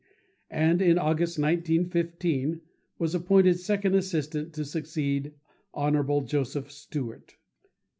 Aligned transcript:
and 0.55 0.81
in 0.81 0.97
August, 0.97 1.37
1915, 1.37 2.59
was 2.97 3.13
appointed 3.13 3.59
Second 3.59 3.93
Assistant 3.93 4.51
to 4.51 4.65
succeed 4.65 5.35
Hon. 5.75 6.25
Joseph 6.25 6.71
Stewart. 6.71 7.37